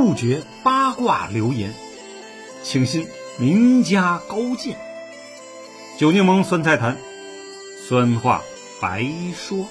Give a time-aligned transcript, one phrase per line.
[0.00, 1.72] 杜绝八卦流言，
[2.62, 4.78] 请信名家高见。
[5.98, 6.96] 酒柠檬酸菜坛，
[7.88, 8.44] 酸话
[8.80, 9.04] 白
[9.34, 9.66] 说。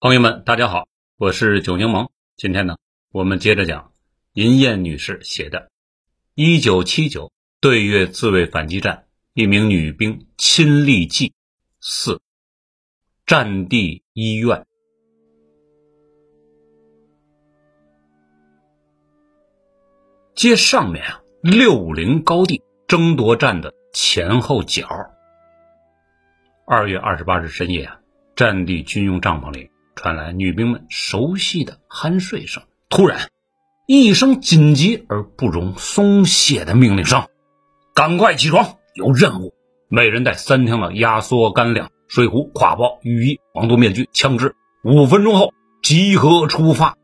[0.00, 0.88] 朋友们，大家好，
[1.18, 2.08] 我是酒柠檬。
[2.38, 2.78] 今天呢，
[3.10, 3.92] 我们接着讲
[4.32, 5.58] 银燕女士写的
[6.34, 7.30] 《一九七九
[7.60, 8.96] 对越自卫反击战》。
[9.36, 11.32] 一名女兵亲历记
[11.80, 12.20] 四，
[13.26, 14.64] 战地医院。
[20.36, 24.88] 接上面啊，六零高地争夺战的前后脚。
[26.64, 27.98] 二月二十八日深夜啊，
[28.36, 32.62] 战地军用帐篷里传来女兵们熟悉的酣睡声。
[32.88, 33.28] 突然，
[33.88, 37.28] 一声紧急而不容松懈的命令声
[37.96, 39.54] ：“赶快起床！”有任务，
[39.88, 44.54] 每人带三天的压缩干粮、水壶、挎包、雨衣、防毒面具、枪支。
[44.84, 46.96] 五分钟后集合出发。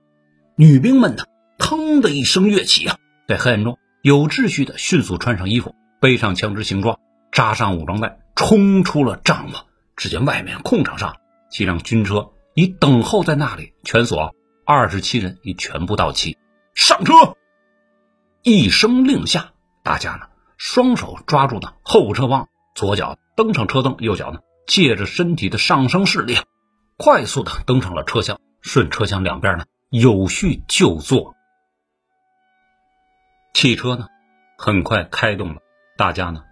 [0.57, 1.25] 女兵们呢，
[1.59, 7.01] 腾的一声跃起啊，在黑暗中有秩序的迅速穿上衣服，背上枪支行装，
[7.33, 9.63] 扎上武装带，冲出了帐篷。
[9.97, 11.17] 只见外面空场上，
[11.51, 14.33] 几辆军车已等候在那里，全所
[14.65, 16.39] 二十七人已全部到齐。
[16.73, 17.13] 上车！
[18.45, 20.30] 一声令下，大家呢？
[20.61, 26.37] 双手抓住的后车帮，左脚登上车灯，右脚呢借着身体的上升势力，
[26.99, 31.35] 快速的登上了车厢，顺车厢两边呢有序就坐。
[33.55, 34.09] 汽车呢
[34.59, 35.63] 很快开动了，
[35.97, 36.43] 大家呢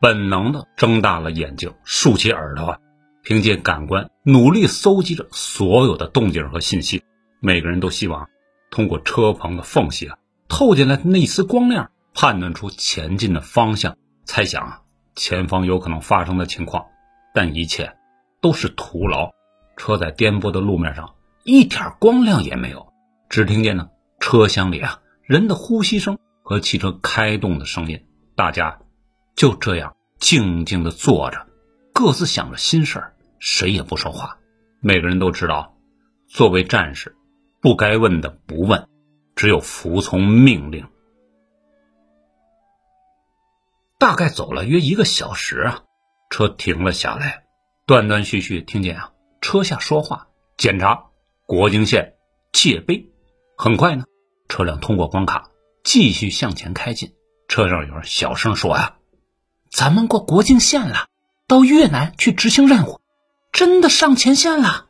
[0.00, 2.78] 本能的睁大了眼睛，竖起耳朵啊，
[3.22, 7.04] 凭借感官努力搜集着所有的动静和信息。
[7.38, 8.30] 每个人都希望
[8.70, 10.16] 通过车棚的缝隙啊
[10.48, 11.90] 透进来的那丝光亮。
[12.20, 14.82] 判断出前进的方向，猜想啊
[15.14, 16.84] 前方有可能发生的情况，
[17.32, 17.96] 但一切
[18.40, 19.30] 都是徒劳。
[19.76, 22.92] 车在颠簸的路面上，一点光亮也没有，
[23.28, 23.88] 只听见呢
[24.18, 28.04] 车厢里啊人的呼吸声和汽车开动的声音。
[28.34, 28.80] 大家
[29.36, 31.46] 就这样静静的坐着，
[31.94, 34.36] 各自想着心事儿，谁也不说话。
[34.80, 35.76] 每个人都知道，
[36.26, 37.14] 作为战士，
[37.60, 38.88] 不该问的不问，
[39.36, 40.84] 只有服从命令。
[43.98, 45.82] 大概走了约一个小时啊，
[46.30, 47.42] 车停了下来，
[47.84, 51.06] 断断续续听见啊车下说话，检查
[51.46, 52.14] 国境线
[52.52, 53.10] 界碑。
[53.56, 54.04] 很快呢，
[54.48, 55.50] 车辆通过关卡，
[55.82, 57.12] 继续向前开进。
[57.48, 58.98] 车上有人小声说呀
[59.68, 61.08] ：“咱们过国境线了，
[61.48, 63.00] 到越南去执行任务，
[63.50, 64.86] 真的上前线了。”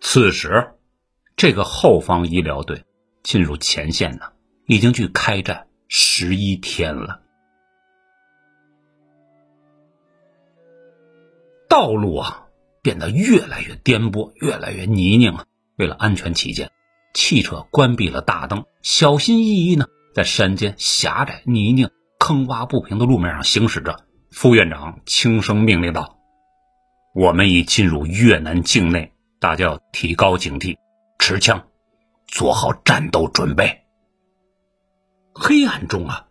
[0.00, 0.72] 此时，
[1.36, 2.84] 这个后方医疗队
[3.22, 4.32] 进入前线呢，
[4.66, 7.21] 已经距开战十一天了。
[11.72, 12.48] 道路啊
[12.82, 15.46] 变得越来越颠簸，越来越泥泞啊！
[15.78, 16.70] 为了安全起见，
[17.14, 24.04] 汽车关闭了大灯，小心翼翼呢，在山间狭窄、泥泞、坑洼不平的路面上行驶着。
[24.30, 26.18] 副院长轻声命令道
[27.16, 30.76] ：“我们已进入越南境内，大家要提高警惕，
[31.18, 31.68] 持枪，
[32.26, 33.80] 做好战斗准备。”
[35.32, 36.26] 黑暗中啊，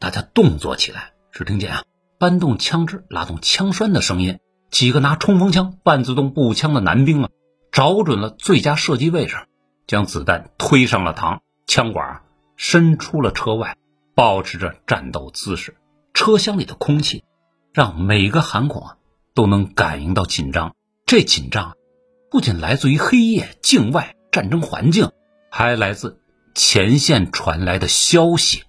[0.00, 1.84] 大家动作起来，只听见啊，
[2.18, 4.40] 搬动枪支、拉动枪栓的声音。
[4.70, 7.30] 几个拿冲锋枪、半自动步枪的男兵啊，
[7.72, 9.36] 找准了最佳射击位置，
[9.86, 12.22] 将子弹推上了膛，枪管
[12.56, 13.76] 伸出了车外，
[14.14, 15.76] 保持着战斗姿势。
[16.14, 17.24] 车厢里的空气
[17.72, 18.96] 让每个寒孔啊
[19.34, 20.74] 都能感应到紧张。
[21.04, 21.76] 这紧张
[22.30, 25.10] 不仅来自于黑夜境外战争环境，
[25.50, 26.20] 还来自
[26.54, 28.62] 前线传来的消息。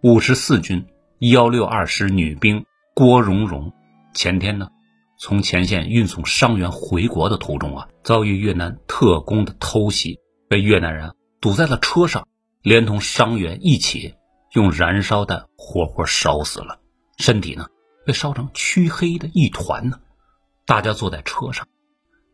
[0.00, 0.86] 五十四军
[1.18, 2.64] 幺六二师女兵
[2.94, 3.72] 郭蓉蓉。
[4.14, 4.68] 前天呢，
[5.18, 12.26] 从前线运送伤员回国的途中啊，遭遇越南特工的偷袭，被越南人堵在了车上，
[12.62, 14.14] 连同伤员一起
[14.52, 16.78] 用燃烧弹活活烧死了，
[17.18, 17.66] 身体呢
[18.06, 19.98] 被烧成黢黑的一团呢。
[20.64, 21.66] 大家坐在车上，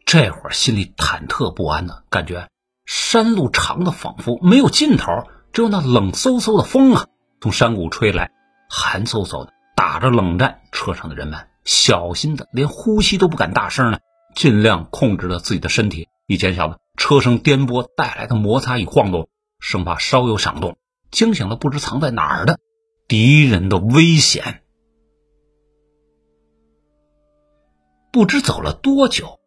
[0.05, 2.46] 这会儿心里忐忑不安呢，感觉
[2.84, 5.10] 山路长的仿佛没有尽头，
[5.52, 7.06] 只有那冷飕飕的风啊
[7.40, 8.31] 从山谷吹来，
[8.69, 10.58] 寒飕飕的，打着冷战。
[10.72, 11.50] 车上的人们。
[11.70, 14.00] 小心的，连呼吸都不敢大声呢，
[14.34, 19.28] 尽量控制了自己的身体，以减小了车身颠簸带来的摩擦与晃动，
[19.61, 20.78] 生怕稍有响动
[21.12, 22.58] 惊醒了不知藏在哪儿的
[23.06, 24.64] 敌人的危险。
[28.11, 29.38] 不知走了多久，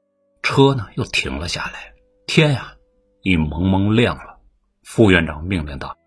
[0.42, 1.94] 车呢又停了下来，
[2.26, 2.76] 天呀，
[3.22, 4.40] 已蒙蒙亮了。
[4.82, 5.98] 副院长命令道：“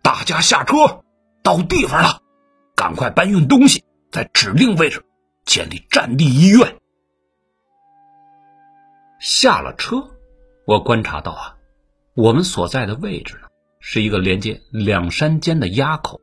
[0.00, 1.02] 大家下车，
[1.42, 2.22] 到地方了，
[2.76, 3.82] 赶快搬运东西，
[4.12, 5.04] 在指定位置
[5.48, 6.76] 建立战地医院。
[9.18, 9.96] 下了车，
[10.66, 11.56] 我观察到啊，
[12.14, 13.48] 我们所在的位置呢，
[13.80, 16.20] 是一个连接两山间的垭口，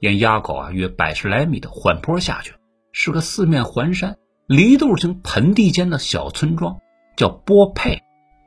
[0.00, 2.54] 沿垭口啊约百十来米的缓坡下去，
[2.92, 6.78] 是个四面环山、梨豆形盆地间的小村庄，
[7.16, 8.02] 叫波佩。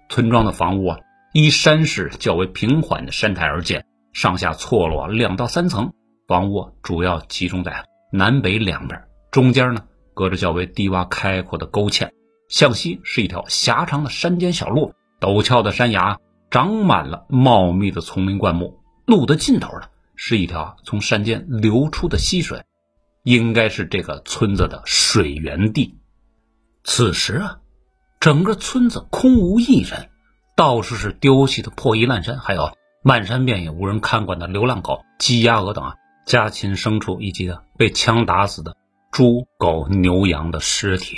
[0.10, 1.00] 村庄的房屋啊，
[1.34, 3.84] 依山势较为平缓的山台而建，
[4.14, 5.92] 上下错落两到三层。
[6.28, 9.84] 房屋主要集中在南北两边，中间呢
[10.14, 12.12] 隔着较为低洼开阔的沟堑。
[12.48, 16.20] 向西是一条狭长的山间小路，陡峭的山崖
[16.50, 18.80] 长满了茂密的丛林灌木。
[19.06, 22.64] 路的尽头呢，是一条从山间流出的溪水，
[23.24, 25.96] 应该是这个村子的水源地。
[26.84, 27.60] 此时啊，
[28.20, 30.10] 整个村子空无一人，
[30.56, 32.72] 到处是丢弃的破衣烂衫，还有
[33.04, 35.96] 漫山遍野无人看管的流浪狗、鸡、鸭、鹅等啊
[36.26, 38.76] 家禽牲畜，以及的被枪打死的
[39.12, 41.18] 猪、狗、牛、羊的尸体。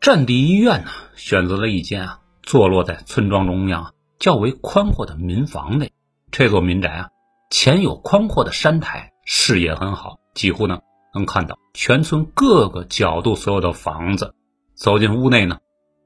[0.00, 5.92] 战地医院呢，选择了一间啊，坐落在村庄中央较为宽阔的民房内。
[6.30, 7.10] 这座民宅啊，
[7.50, 10.80] 前有宽阔的山台，视野很好，几乎呢
[11.14, 14.34] 能看到全村各个角度所有的房子。
[14.74, 15.58] 走进屋内呢，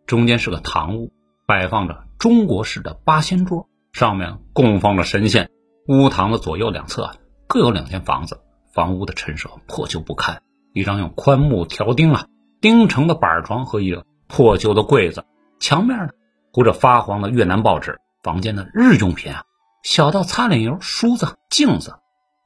[0.06, 1.12] 中间是个堂屋，
[1.46, 5.50] 摆放着中国式的八仙桌，上面供奉着神仙。
[5.88, 7.14] 屋堂的左右两侧啊
[7.46, 8.40] 各有两间房子，
[8.76, 10.42] 房屋的陈设破旧不堪，
[10.74, 12.26] 一张用宽木条钉啊。
[12.60, 15.24] 钉成的板床和一个破旧的柜子，
[15.58, 16.10] 墙面呢
[16.52, 17.98] 糊着发黄的越南报纸。
[18.22, 19.44] 房间的日用品啊，
[19.82, 21.94] 小到擦脸油、梳子、镜子，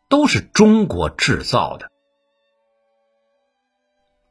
[0.08, 1.90] 都是中国制造的。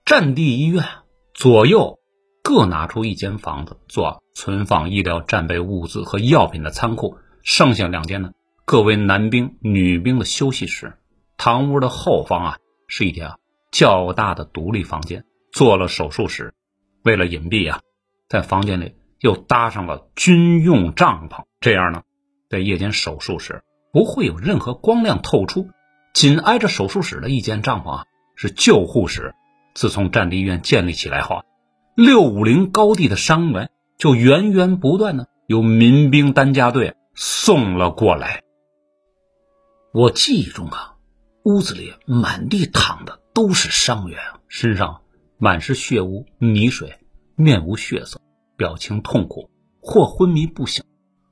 [0.06, 0.86] 战地医院
[1.34, 2.00] 左右
[2.44, 8.32] 各拿出一间房子做存放医疗战备物资和药品的仓库，剩下两间呢，
[8.64, 10.94] 各为男兵、女兵的休息室。
[11.40, 12.58] 堂屋的后方啊，
[12.88, 13.32] 是一间
[13.72, 15.24] 较大的独立房间。
[15.54, 16.54] 做了手术室，
[17.02, 17.80] 为了隐蔽啊，
[18.28, 22.04] 在房间里又搭上了军用帐篷，这样呢，
[22.50, 23.64] 在夜间手术时
[23.94, 25.70] 不会有任何光亮透出。
[26.14, 28.06] 紧挨着手术室的一间帐篷啊，
[28.36, 29.34] 是救护室。
[29.74, 31.46] 自从战地医院建立起来后，
[31.96, 38.44] 六五零高地的伤员就源源不断的由民兵担架队送了过来。
[39.94, 40.98] 我记忆中啊，
[41.50, 45.02] 屋子里满地躺的都是伤员，身上。
[45.40, 47.00] 满是血污泥水，
[47.36, 48.22] 面无血色，
[48.56, 49.50] 表情痛苦，
[49.82, 50.84] 或昏迷不醒，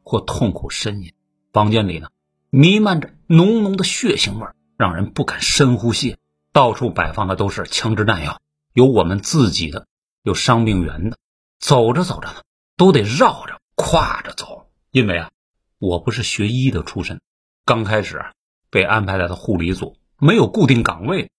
[0.02, 1.14] 或痛苦呻吟。
[1.54, 2.10] 房间里呢，
[2.50, 6.18] 弥漫着浓浓的血腥味，让人不敢深呼吸。
[6.52, 8.42] 到处摆放的都是枪支弹药，
[8.74, 9.86] 有我们自己的，
[10.24, 11.18] 有伤病员的。
[11.60, 12.42] 走着走着呢，
[12.76, 15.30] 都得绕着、跨着走，因为啊，
[15.78, 17.22] 我不是学医的出身，
[17.66, 18.26] 刚开始
[18.72, 21.30] 被安排在了护理组，没有固定岗位，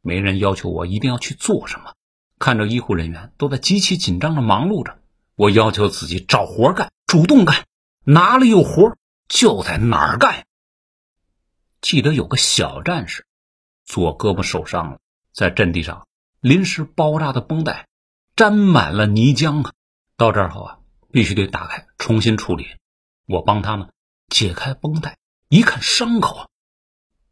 [0.00, 1.94] 没人要求我一定要去做什么。
[2.38, 4.98] 看着医护人员都在极其紧张的忙碌着，
[5.34, 7.66] 我要求自己找活干，主动干，
[8.04, 8.96] 哪里有活
[9.26, 10.46] 就在哪儿干。
[11.80, 13.26] 记得有个小战士，
[13.84, 14.98] 左胳膊受伤了，
[15.32, 16.06] 在阵地上
[16.40, 17.88] 临时包扎的绷带
[18.36, 19.72] 沾满了泥浆啊，
[20.16, 20.78] 到这儿后啊，
[21.10, 22.68] 必须得打开重新处理。
[23.26, 23.88] 我帮他呢
[24.28, 25.18] 解开绷带，
[25.48, 26.48] 一看伤口啊，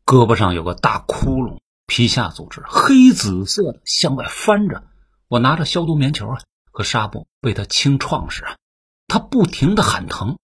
[0.07, 4.85] 胳膊上有个大窟窿，皮下组织黑紫色的向外翻着。
[5.27, 8.57] 我拿着消毒棉球啊和纱布为他清创时啊，
[9.09, 10.39] 他不停的喊疼，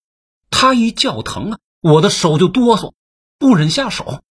[0.49, 2.93] 他一叫疼啊，我的手就哆嗦，
[3.39, 4.21] 不忍下手。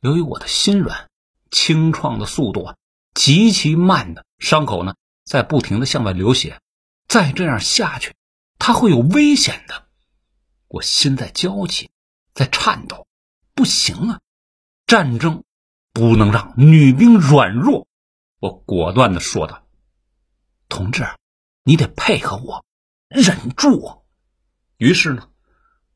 [0.00, 1.10] 由于我的心软，
[1.50, 2.76] 清创的速度啊
[3.12, 6.60] 极其慢的，伤口呢在不停的向外流血，
[7.08, 8.14] 再这样下去，
[8.60, 9.86] 他会有危险的。
[10.68, 11.90] 我心在焦急，
[12.34, 13.08] 在颤抖，
[13.52, 14.20] 不行啊！
[14.86, 15.42] 战争
[15.92, 17.88] 不能让女兵软弱，
[18.38, 19.66] 我果断的说道。
[20.68, 21.04] 同志，
[21.64, 22.64] 你得配合我，
[23.08, 24.04] 忍住。
[24.76, 25.28] 于是呢，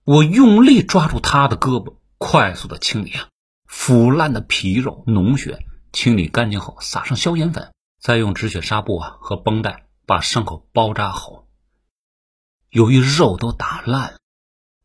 [0.03, 3.29] 我用力抓住他的胳膊，快速的清理啊
[3.65, 5.65] 腐烂的皮肉、脓血。
[5.93, 11.47] 清理干净后，撒上消炎粉，再用止血纱布啊和绷带把伤口包扎好。
[12.71, 14.19] 由于肉都打烂了，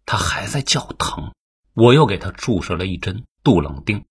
[0.05, 1.33] 他还在叫疼，
[1.73, 4.03] 我又给他注射了一针杜冷丁。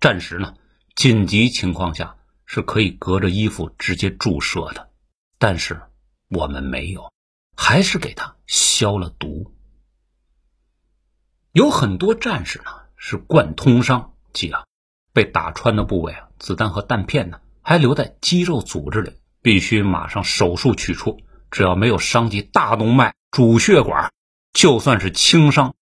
[0.00, 0.54] 战时呢，
[0.94, 2.16] 紧急情况下
[2.46, 4.90] 是可以隔着衣服直接注射的。
[5.38, 5.82] 但是
[6.28, 7.12] 我们没有，
[7.56, 9.52] 还是给他消了毒。
[11.50, 14.64] 有很多战士呢是贯通伤，即啊
[15.12, 21.18] 被打穿的部位啊，子弹和弹片呢还留在肌肉组织里，必须马上手术取出。
[21.50, 24.12] 只要没有伤及大动脉、主血管，
[24.52, 25.74] 就算是轻伤，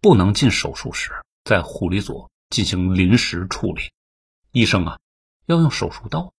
[0.00, 1.10] 不能进手术室，
[1.44, 3.82] 在护理组进行临时处理。
[4.52, 4.98] 医生啊，
[5.46, 6.32] 要用手术刀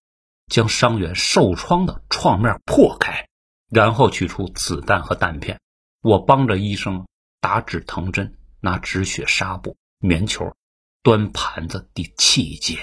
[0.48, 3.28] 将伤员受创的创面破开，
[3.70, 5.60] 然后取出子弹和弹片。
[6.02, 7.06] 我帮着医生
[7.40, 10.56] 打止疼针，拿止血纱布、棉球，
[11.04, 12.80] 端盘子递器械。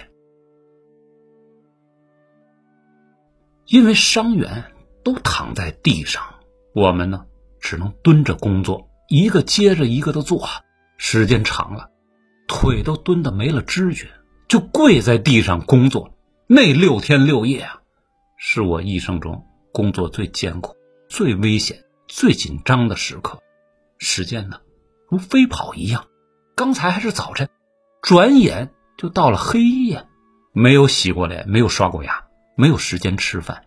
[3.66, 6.22] 因为伤员都躺在地上，
[6.72, 7.26] 我们呢
[7.58, 10.48] 只能蹲着工作，一个接着一个的做，
[10.98, 11.90] 时间长了，
[12.46, 14.08] 腿都蹲得没了知觉。
[14.48, 16.12] 就跪在地上工作，
[16.46, 17.80] 那六天六夜啊，
[18.36, 20.76] 是我一生中工作最艰苦、
[21.08, 23.40] 最危险、最紧张的时刻。
[23.98, 24.60] 时间呢，
[25.08, 26.06] 如飞跑一样，
[26.54, 27.48] 刚才还是早晨，
[28.02, 30.06] 转眼就到了黑夜。
[30.52, 33.64] 没有洗过脸，没有刷过牙，没有时间吃饭，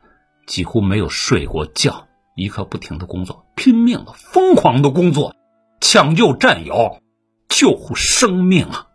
[0.48, 2.08] 几乎没有睡过觉，
[2.38, 5.36] 一刻不停的工作，拼命的、疯狂的工作，
[5.82, 7.02] 抢救战友，
[7.50, 8.88] 救护生命啊！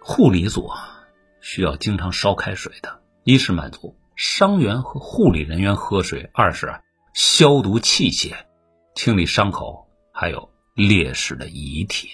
[0.00, 0.68] 护理组
[1.40, 6.80] 需要经常烧开水的，一是满足伤员和护理人员喝水，二是
[7.14, 8.34] 消毒器械、
[8.94, 12.08] 清理伤口，还有烈士的遗体。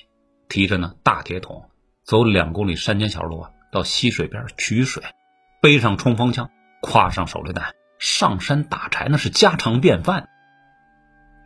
[0.48, 1.70] 提着呢大铁桶，
[2.04, 5.02] 走两公里山间小路啊，到溪水边取水，
[5.62, 6.50] 背上冲锋枪，
[6.82, 10.28] 挎上手榴弹，上山打柴，那是家常便饭。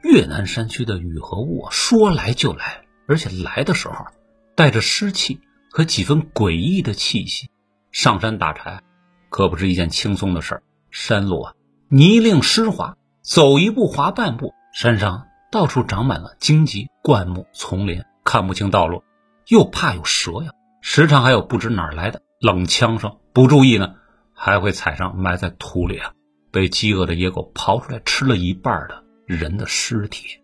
[0.03, 4.07] 越南山区的雨和雾啊说来就来，而且来的时候
[4.55, 5.41] 带着湿气。
[5.73, 7.49] 和几分诡异的气息，
[7.93, 8.83] 上山打柴
[9.29, 10.63] 可不是一件轻松的事儿。
[10.91, 11.55] 山路啊，
[11.89, 14.53] 泥泞湿滑，走一步滑半步。
[14.75, 19.05] 山上到处长满了荆棘、灌木、丛林，看不清道路，
[19.47, 20.51] 又怕有蛇呀。
[20.81, 23.95] 时常还有不知哪儿来的冷枪声，不注意呢，
[24.35, 26.15] 还会踩上埋在土里啊，
[26.51, 29.05] 被饥饿的野狗刨出来吃了一半的
[29.39, 30.41] 人的尸体，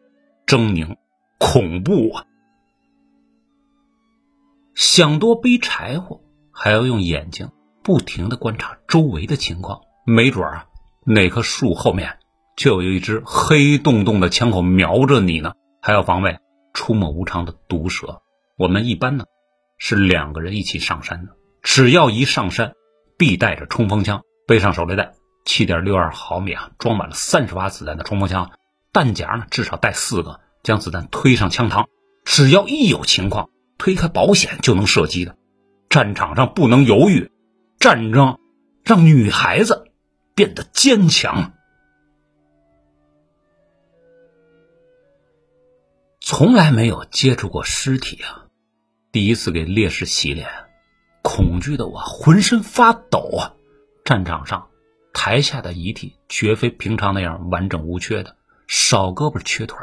[0.46, 0.96] 狰狞，
[1.38, 2.24] 恐怖啊！
[4.76, 6.20] 想多背柴火，
[6.52, 7.50] 还要用眼睛
[7.82, 10.66] 不停的观察周围的情况，没准啊，
[11.04, 12.18] 哪棵树后面
[12.56, 15.54] 就有一只黑洞洞的枪口瞄着你呢。
[15.82, 16.38] 还要防备
[16.72, 18.22] 出没无常的毒蛇。
[18.56, 19.24] 我们一般呢
[19.78, 22.74] 是两个人一起上山的，只要一上山，
[23.18, 25.14] 必带着冲锋枪，背上手榴弹，
[25.44, 28.50] 七点六二毫米啊，装满了三十发子弹的冲锋枪，
[28.96, 31.84] 弹夹呢至少带四个，将子弹推上枪膛，
[32.24, 33.50] 只要一有情况。
[33.76, 35.36] 推开保险就能射击的，
[35.90, 37.30] 战场上不能犹豫。
[37.78, 38.38] 战争
[38.82, 39.90] 让女孩子
[40.34, 41.52] 变得坚强。
[46.22, 48.46] 从来没有接触过尸体啊，
[49.12, 50.48] 第一次给烈士洗脸，
[51.22, 53.52] 恐惧的我浑身发抖啊！
[54.06, 54.70] 战场上
[55.12, 58.36] 台下的遗体绝非平常那样完整无缺的，
[58.66, 59.78] 少胳膊缺腿，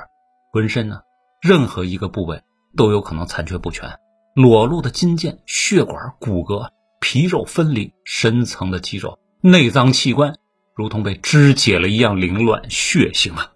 [0.51, 1.01] 浑身呢
[1.41, 2.41] 任何一个部位。
[2.75, 3.99] 都有可能残缺不全，
[4.33, 10.39] 裸露的筋腱、血管、骨骼、皮肉分离，深层的肌肉、内脏器官
[10.75, 13.51] 如同被肢解了一样凌乱血腥啊！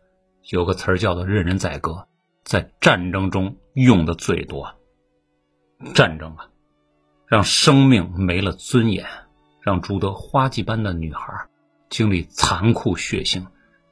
[0.52, 2.08] 有个词儿叫做“任人宰割”，
[2.46, 4.76] 在战争中用的最多。
[5.96, 6.50] 战争啊，
[7.26, 9.08] 让生命没了尊严，
[9.62, 11.48] 让朱德花季般的女孩
[11.90, 13.48] 经历残酷血腥，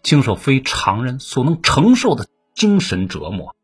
[0.06, 3.56] 经受非常人所能承受的精神折磨，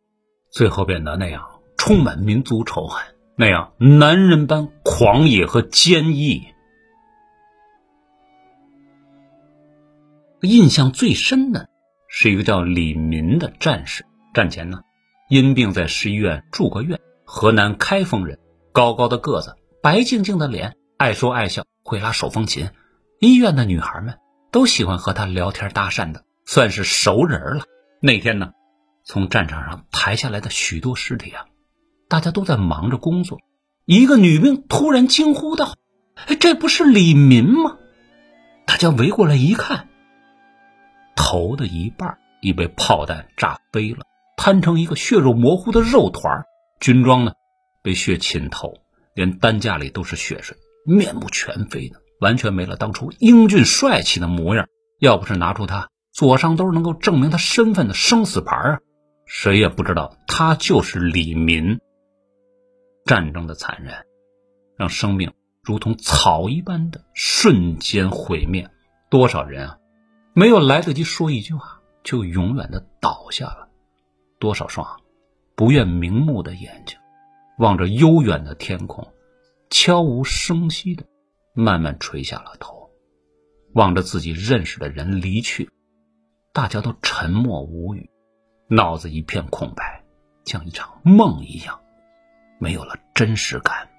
[0.49, 1.47] 最后变得那样。
[1.77, 3.03] 充满民族仇恨，
[3.35, 6.47] 那样男人般狂野和坚毅。
[10.41, 11.69] 印象最深的
[12.07, 14.81] 是一个叫李民的战士，战前呢
[15.29, 16.99] 因病在市医院住过院。
[17.23, 18.39] 河南开封人，
[18.71, 22.69] 高高的个子，白净净的脸，爱说爱笑，会拉手风琴。
[23.19, 24.17] 医院的女孩们
[24.51, 27.63] 都喜欢和他聊天搭讪的，算是熟人了。
[28.01, 28.51] 那天呢，
[29.05, 31.45] 从战场上抬下来的许多尸体啊。
[32.09, 33.39] 大家都在忙着工作，
[33.85, 35.75] 一个女兵突然惊呼道
[36.27, 37.77] ：“哎，这不是李民吗？”
[38.67, 39.87] 大家围过来一看，
[41.15, 43.99] 头的一半已被炮弹炸飞了，
[44.35, 46.43] 摊成一个血肉模糊的肉团
[46.81, 47.31] 军装呢，
[47.81, 48.73] 被血浸透，
[49.15, 54.67] 连担架里都是血水，面目全非的，完全没了当初英俊帅气的模样。
[54.99, 58.79] 要不是拿出他左上兜能够证明他身份的生死牌啊，
[59.25, 61.79] 谁也不知道他就是李民。
[63.05, 64.05] 战争的残忍，
[64.77, 68.69] 让生命如同草一般的瞬间毁灭。
[69.09, 69.77] 多少人啊，
[70.33, 73.69] 没有来得及说一句话，就永远的倒下了。
[74.39, 75.01] 多少双
[75.55, 76.97] 不愿瞑目的眼睛，
[77.57, 79.13] 望着悠远的天空，
[79.69, 81.05] 悄无声息的
[81.53, 82.89] 慢慢垂下了头，
[83.73, 85.69] 望着自己认识的人离去，
[86.53, 88.09] 大家都沉默无语，
[88.67, 90.03] 脑子一片空白。
[90.43, 91.79] 像一场梦一样，
[92.59, 93.89] 没有了真实感。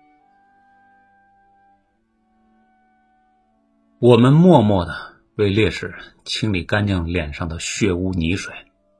[4.00, 4.94] 我们默默的
[5.36, 5.94] 为烈士
[6.24, 8.52] 清理干净脸上的血污泥水，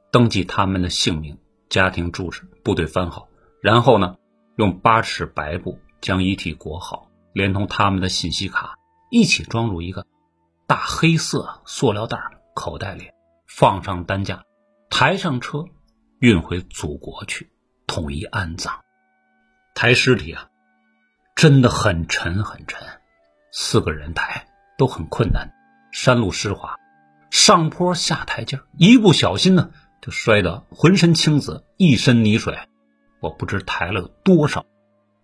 [0.09, 1.37] 登记他们的姓名、
[1.69, 3.27] 家庭住址、部队番号，
[3.61, 4.15] 然后呢，
[4.55, 8.79] 用八尺白布将遗体裹好，连同他们的信息卡
[9.11, 10.07] 一起装入一个
[10.65, 12.17] 大黑色塑料袋
[12.55, 13.11] 口袋里，
[13.55, 14.43] 放上担架，
[14.89, 15.65] 抬上车，
[16.17, 17.51] 运回祖国去，
[17.85, 18.81] 统一安葬。
[19.75, 20.47] 抬尸体啊，
[21.35, 22.81] 真的很沉很沉，
[23.51, 24.47] 四个人抬。
[24.75, 25.53] 都很困难，
[25.91, 26.77] 山路湿滑，
[27.29, 29.69] 上坡下台阶，一不小心呢
[30.01, 32.57] 就摔得浑身青紫，一身泥水。
[33.19, 34.65] 我不知抬了多少，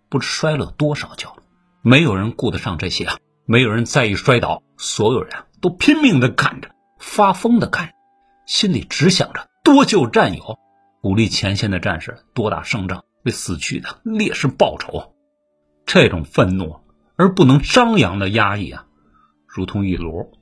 [0.08, 1.36] 不知摔了多少跤，
[1.82, 6.70] 没有人顾得上这些啊，没有人在意摔倒，所有人啊都拼命的干着，
[7.00, 7.94] 发疯的干着，
[8.50, 10.58] 心里只想着多救战友，
[11.00, 15.14] 鼓励前线的战士多打胜仗，为死去的烈士报仇。
[15.86, 16.80] 这种愤怒
[17.14, 18.86] 而不能张扬的压抑啊！
[19.46, 20.32] 如同一炉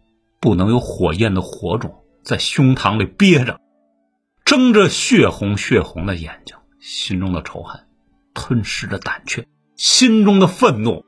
[0.41, 3.61] 不能有火焰的火种在胸膛里憋着，
[4.43, 7.88] 睁着血红血红的眼睛，心中的仇恨
[8.33, 9.47] 吞噬着胆怯，
[9.77, 11.05] 心中的愤怒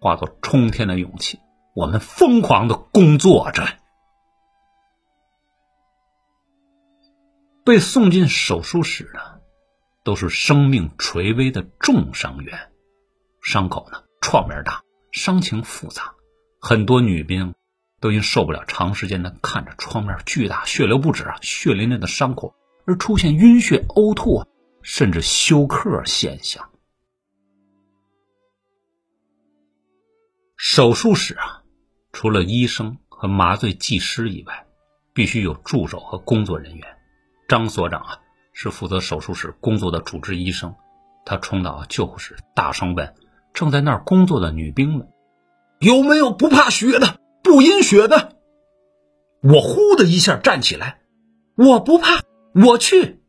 [0.00, 1.40] 化作冲天的勇气。
[1.74, 3.66] 我们疯狂的工作着。
[7.64, 9.40] 被送进手术室的
[10.04, 12.70] 都是生命垂危的重伤员，
[13.40, 16.14] 伤口呢创面大，伤情复杂。
[16.60, 17.54] 很多女兵
[18.00, 22.54] 都因受不了长时间的看着创面巨大、血流不止啊、血淋淋的伤口
[22.86, 24.46] 而出现晕血、呕吐，
[24.82, 26.70] 甚至休克现象。
[30.56, 31.62] 手术室啊，
[32.12, 34.66] 除了医生和麻醉技师以外，
[35.14, 36.98] 必须有助手和工作人员。
[37.48, 38.18] 张所长啊，
[38.52, 40.74] 是负责手术室工作的主治医生，
[41.24, 43.14] 他冲到救护室，大声问
[43.52, 45.08] 正在那儿工作的女兵们。
[45.80, 48.36] 有没有不怕血的、不阴血的？
[49.42, 51.00] 我呼的一下站起来，
[51.54, 52.22] 我不怕，
[52.54, 53.20] 我去。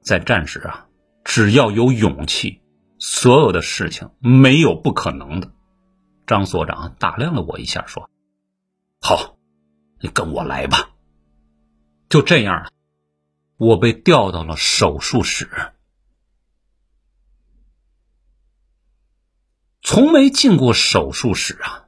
[0.00, 0.86] 在战时啊，
[1.24, 2.60] 只要有勇气，
[2.98, 5.50] 所有的事情没有不可能的。
[6.26, 8.08] 张所长打量了我一下，说
[9.02, 9.36] ：“好，
[10.00, 10.89] 你跟我来吧。”
[12.10, 12.72] 就这样，
[13.56, 15.48] 我被调到了手术室。
[19.80, 21.84] 从没进过手术室啊！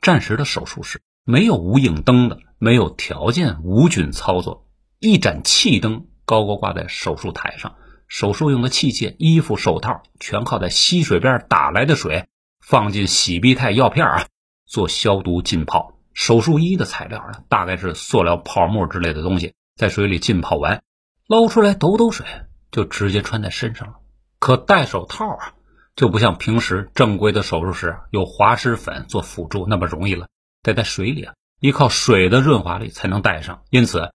[0.00, 4.64] 战时的手术室没有无影灯的，没有条件无菌操作。
[5.00, 7.74] 一盏气灯高高挂在手术台上，
[8.06, 12.28] 手术用的器械、衣服、手套全靠在溪水边打来的水
[12.60, 14.28] 放进洗必泰药片啊，
[14.66, 15.95] 做消毒浸泡。
[16.16, 20.82] 手术衣的材料呢，大概是塑料泡沫之类的东西，在水里浸泡完，
[21.28, 22.26] 捞出来抖抖水，
[22.70, 23.94] 就直接穿在身上了。
[24.38, 25.52] 可戴手套啊！
[25.94, 30.28] 就不像平时正规的手术室有滑石粉做辅助那么容易了，
[30.62, 33.62] 得在水里啊，依靠水的润滑力才能戴上。
[33.68, 34.10] 因此，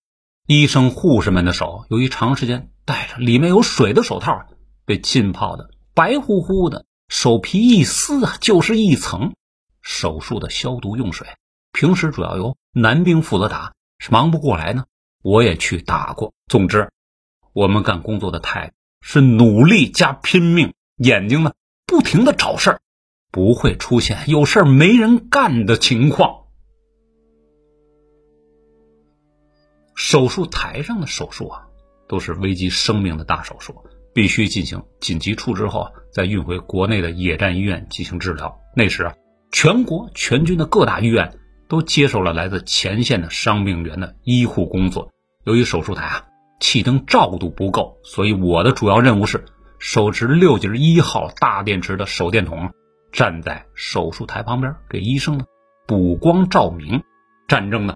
[0.48, 4.46] 医生护士们的手由于长时间戴着里面有水的手套，
[4.86, 9.34] 被浸泡的白乎乎的，手皮一撕啊就是一层。
[9.84, 11.28] 手术的消毒用水，
[11.72, 14.86] 平时主要由男兵负责打，是忙不过来呢。
[15.24, 16.34] 我也去打过。
[16.48, 16.92] 总之，
[17.54, 21.54] 我们干工作的态度是努力加拼命，眼睛呢。
[21.86, 22.80] 不停的找事儿，
[23.32, 26.46] 不会出现有事儿没人干的情况。
[29.94, 31.68] 手术台上的手术啊，
[32.08, 33.76] 都是危及生命的大手术，
[34.14, 38.58] 必须进行紧急处置后，再运回国内的野战医院进行治疗。
[38.74, 39.14] 那时啊，
[39.52, 41.38] 全国全军的各大医院
[41.72, 45.14] 都接受了来自前线的伤病员的医护工作。
[45.46, 46.26] 由于手术台啊
[46.60, 49.46] 气灯照度不够，所以我的主要任务是。
[49.80, 52.72] 手持六节一号大电池的手电筒，
[53.14, 55.46] 站在手术台旁边，给医生呢
[55.88, 57.02] 补光照明。
[57.48, 57.96] 战争呢，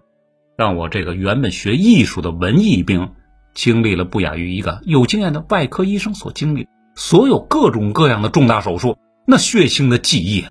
[0.57, 3.11] 让我这个原本学艺术的文艺兵，
[3.53, 10.45] 经历了不亚于一个有经验的外科医生所经历所有各种各样的重大手术，那血腥的记忆，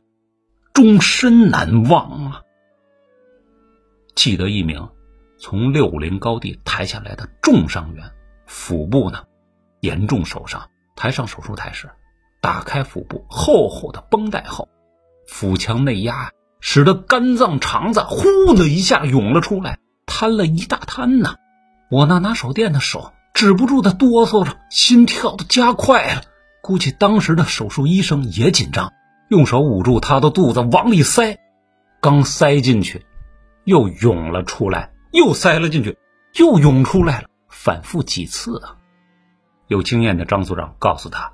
[0.74, 2.43] 终身难忘啊！
[4.14, 4.88] 记得一名
[5.38, 8.12] 从六五零高地抬下来的重伤员，
[8.46, 9.24] 腹部呢
[9.80, 10.68] 严重受伤。
[10.96, 11.90] 抬上手术台时，
[12.40, 14.68] 打开腹部厚厚的绷带后，
[15.26, 21.34] 腹腔内压使得肝脏肠子呼的一下涌了出来，瘫了一大滩呢！
[21.90, 26.22] 我那拿手电的手止不住的哆嗦着，心跳的加快了。
[26.62, 28.92] 估计当时的手术医生也紧张，
[29.28, 31.38] 用手捂住他的肚子往里塞，
[32.00, 33.04] 刚塞进去，
[33.64, 35.96] 又涌了出来，又塞了进去，
[36.34, 38.76] 又涌出来了，反复几次啊！
[39.68, 41.32] 有经验的张组长告诉他：“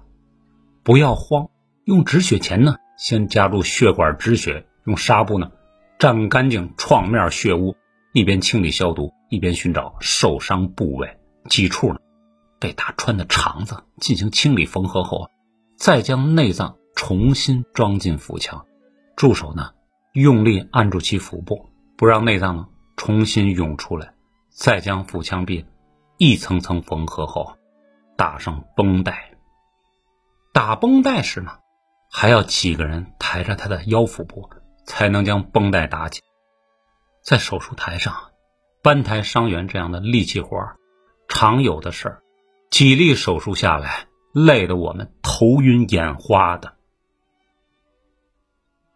[0.85, 1.49] 不要慌，
[1.85, 5.51] 用止血钳呢，先夹住血管止血，用纱布呢
[5.99, 7.75] 蘸干净创面血污，
[8.13, 11.99] 一边清理消毒，一边寻找受伤部位、几处呢
[12.61, 15.29] 被打穿的肠子进行清理缝合后，
[15.77, 18.67] 再将内脏重新装进腹腔，
[19.17, 19.71] 助手呢
[20.13, 21.70] 用力按住其腹部，
[22.01, 24.15] 不让内脏重新涌出来，
[24.49, 25.67] 再将腹腔壁
[26.17, 27.55] 一层层缝合后。”
[28.17, 29.33] 打上绷带。
[30.51, 31.59] 打绷带时呢，
[32.11, 34.49] 还要几个人抬着他的腰腹部，
[34.87, 36.23] 才能将绷带打紧。
[37.23, 38.31] 在手术台上，
[38.83, 40.59] 搬抬伤员这样的力气活
[41.29, 42.23] 常有的事儿，
[42.71, 46.77] 几例手术下来，累得我们头晕眼花的。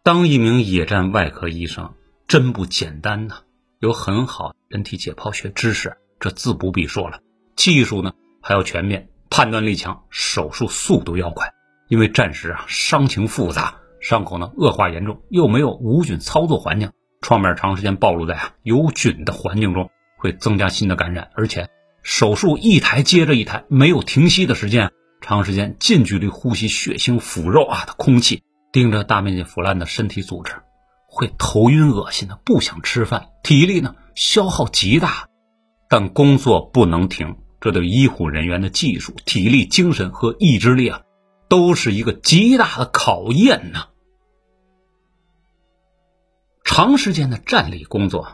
[0.01, 1.93] 当一名野战外科医生
[2.27, 3.35] 真不简单呐，
[3.79, 7.19] 有很好人体解剖学知识，这自不必说了。
[7.55, 9.09] 技术呢，还要全面。
[9.29, 11.51] 判断力强，手术速度要快，
[11.89, 21.69] 因为战时啊伤情复杂，伤口呢恶化严重，又没有无菌操作环境，创面长时间暴露在啊有菌的环境中，会增加新的感染，而且
[22.01, 30.53] 手术一台接着一台，没有停息的时间，长时间近距离呼吸血腥腐肉啊的空气，盯着大面积腐烂的身体组织，
[31.15, 35.29] 会头晕恶心的，不想吃饭，体力呢消耗极大，
[35.89, 37.37] 但工作不能停。
[37.61, 41.03] 这对医护人员的技术、体力、精神和意志力啊，
[41.47, 43.87] 都是一个极大的考验呐。
[46.65, 48.27] 长时间的站立工作，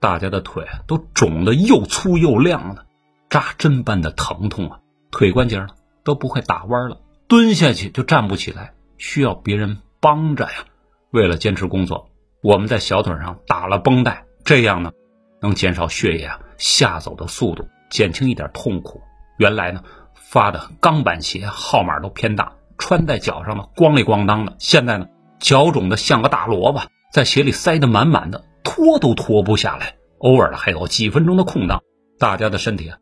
[0.00, 2.86] 大家的腿都肿得又粗又亮的，
[3.28, 5.68] 扎针般的疼痛啊，腿关节呢
[6.02, 10.64] 都不会打弯了，蹲下去就站不起来，需要别人帮着呀。
[11.10, 12.10] 为了坚持工作，
[12.44, 14.92] 我们在小腿上打了绷带，这样呢，
[15.40, 17.66] 能减少血液啊下走的速度。
[17.88, 19.00] 减轻一点痛苦。
[19.38, 24.56] 原来呢，发的钢板鞋号码都偏大，穿在脚上呢咣里咣当的。
[24.58, 29.96] 现在呢，脚肿的像个大萝卜，在鞋里塞得满满的，脱都脱不下来。
[30.18, 31.80] 偶尔还有几分钟的空档，
[32.18, 32.98] 大家的身体啊，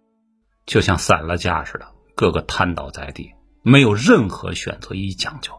[0.67, 5.53] 就像散了架似的，个个瘫倒在地，没有任何选择与讲究。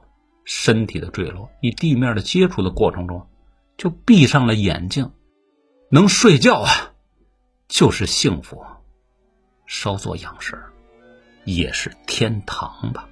[0.45, 3.27] 身体的坠落与地面的接触的过程中，
[3.83, 5.11] 就闭上了眼睛，
[5.91, 6.93] 能睡觉啊，
[7.67, 8.63] 就是幸福。
[9.65, 10.57] 稍作养神，
[11.43, 13.09] 也是天堂吧。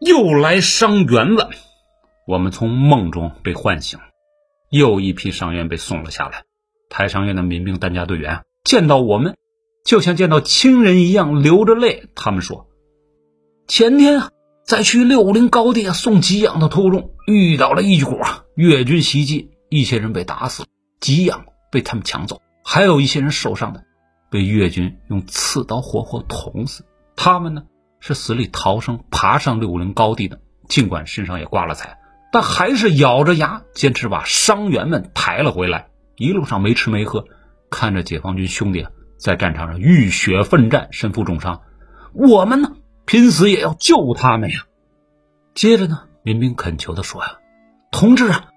[0.00, 1.48] 又来伤员了，
[2.26, 3.98] 我们从梦中被唤醒，
[4.68, 6.44] 又一批伤员被送了下来。
[6.90, 9.34] 台伤员的民兵担架队员见到我们，
[9.82, 12.10] 就像见到亲人一样，流着泪。
[12.14, 12.68] 他们说，
[13.66, 14.30] 前天啊，
[14.64, 18.18] 在去六五零高地送给养的途中，遇到了一股
[18.54, 20.64] 越军袭击，一些人被打死。
[21.00, 23.84] 给养被他们抢走，还有一些人受伤的，
[24.30, 26.86] 被越军用刺刀活活捅死。
[27.14, 27.64] 他们呢
[28.00, 31.98] 是死里逃生，爬上六五零高地的，尽管身上也挂了彩，
[32.32, 35.88] 但还是咬着牙坚持把伤员们抬了回来。
[36.16, 37.26] 一路上没吃没喝，
[37.68, 38.86] 看着解放军兄弟
[39.18, 41.60] 在战场上浴血奋战，身负重伤，
[42.14, 44.66] 我们呢拼死也要救他们呀。
[45.54, 47.38] 接着呢，民兵恳求的说呀
[47.92, 48.48] ：“同志啊，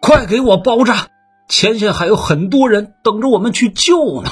[0.00, 1.08] 快给我包扎！”
[1.48, 4.30] 前线还有很多人等着我们去救呢。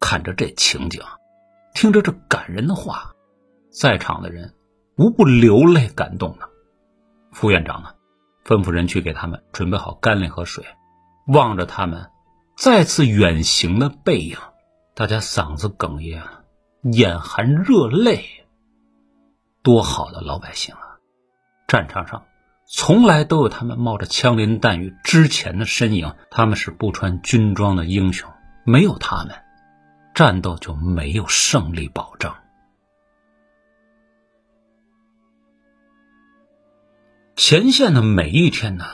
[0.00, 1.00] 看着这情景，
[1.74, 3.12] 听着这感人的话，
[3.70, 4.54] 在场的人
[4.96, 6.46] 无不流泪感动呢。
[7.30, 7.90] 副院长呢，
[8.44, 10.64] 吩咐人去给他们准备好干粮和水。
[11.28, 12.10] 望着他们
[12.56, 14.36] 再次远行的背影，
[14.96, 16.20] 大家嗓子哽咽，
[16.82, 18.24] 眼含热泪。
[19.62, 20.98] 多好的老百姓啊！
[21.68, 22.24] 战场上。
[22.74, 28.30] 从来都有他们冒着枪林弹雨之前的身影，他们是不穿军装的英雄。
[28.64, 29.34] 没有他们，
[30.14, 32.32] 战斗就没有胜利保证。
[37.36, 38.86] 前线的每一天呢，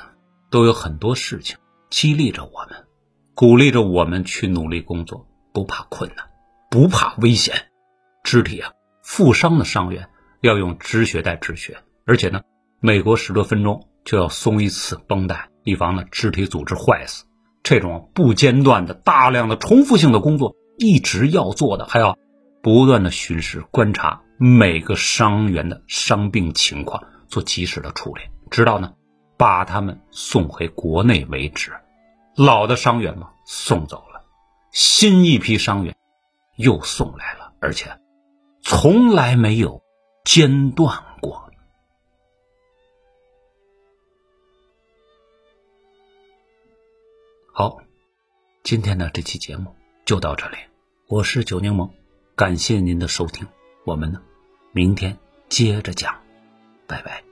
[0.50, 1.56] 都有很多事情
[1.88, 2.86] 激励着我们，
[3.34, 6.28] 鼓励着我们去努力工作，不怕困难，
[6.68, 7.70] 不怕危险。
[8.30, 10.10] 肢体啊负伤的伤员
[10.42, 12.42] 要用止血带止血，而且呢。
[12.80, 17.24] 每隔十多分钟就要松一次绷带，以防呢肢体组织坏死。
[17.64, 22.16] 这种不间断的、大量的重复性的工作，一直要做的，还要
[22.62, 28.92] 不断的巡视观察每个伤员的伤病情况，做及时的处理，直到呢
[29.36, 31.72] 把他们送回国内为止。
[32.36, 34.22] 老的伤员嘛送走了，
[34.70, 35.96] 新一批伤员
[36.56, 37.90] 又送来了，而且
[38.70, 39.82] 从来没有
[40.26, 41.50] 间断过。
[47.50, 47.80] 好，
[48.62, 50.58] 今天的这期节目就到这里，
[51.06, 51.90] 我是九柠檬，
[52.36, 53.48] 感谢您的收听，
[53.86, 54.20] 我们呢，
[54.72, 55.16] 明天
[55.48, 56.14] 接着讲，
[56.86, 57.27] 拜拜。